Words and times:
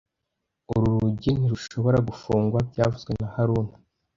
Uru 0.73 0.85
rugi 1.01 1.31
ntirushobora 1.39 1.97
gufungwa 2.07 2.57
byavuzwe 2.69 3.11
na 3.19 3.27
haruna 3.33 3.73